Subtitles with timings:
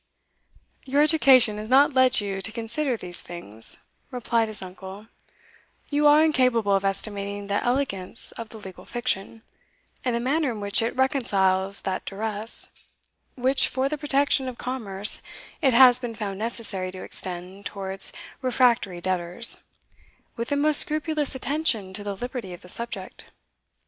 [0.85, 5.05] "Your education has not led you to consider these things," replied his uncle;
[5.91, 9.43] "you are incapable of estimating the elegance of the legal fiction,
[10.03, 12.69] and the manner in which it reconciles that duress,
[13.35, 15.21] which, for the protection of commerce,
[15.61, 18.11] it has been found necessary to extend towards
[18.41, 19.65] refractory debtors,
[20.35, 23.27] with the most scrupulous attention to the liberty of the subject."